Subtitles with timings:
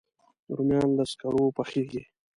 [0.55, 2.03] رومیان له سکرو پخېږي